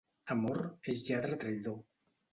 [0.35, 0.61] Amor
[0.95, 1.79] és lladre traïdor.